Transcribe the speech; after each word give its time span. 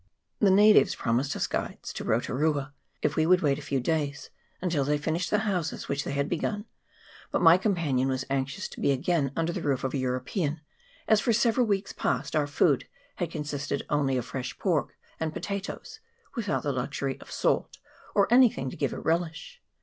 The 0.39 0.49
natives 0.49 0.95
promised 0.95 1.35
us 1.35 1.45
guides 1.45 1.93
to 1.93 2.03
Rotu 2.03 2.33
rua 2.35 2.73
if 3.03 3.15
we 3.15 3.27
would 3.27 3.41
wait 3.41 3.59
a 3.59 3.61
few 3.61 3.79
days, 3.79 4.31
until 4.59 4.83
they 4.83 4.97
finished 4.97 5.29
the 5.29 5.37
houses 5.45 5.87
which 5.87 6.03
they 6.05 6.13
had 6.13 6.27
begun; 6.27 6.65
but 7.29 7.39
my 7.43 7.55
companion 7.59 8.07
was 8.07 8.25
anxious 8.27 8.67
to 8.69 8.81
be 8.81 8.91
again 8.91 9.31
under 9.35 9.53
the 9.53 9.61
roof 9.61 9.83
of 9.83 9.93
a 9.93 9.97
Euro 9.99 10.19
pean, 10.21 10.61
as 11.07 11.21
for 11.21 11.31
several 11.33 11.67
weeks 11.67 11.93
past 11.93 12.35
our 12.35 12.47
food 12.47 12.87
had 13.17 13.31
con 13.31 13.43
sisted 13.43 13.83
only 13.91 14.17
of 14.17 14.25
fresh 14.25 14.57
pork 14.57 14.97
and 15.19 15.33
potatoes, 15.33 15.99
without 16.35 16.63
the 16.63 16.71
luxury 16.73 17.19
of 17.21 17.29
salt 17.29 17.77
Qr 18.15 18.25
anything 18.31 18.71
to 18.71 18.75
give 18.75 18.93
it 18.93 18.95
a 18.95 19.01
relish. 19.01 19.61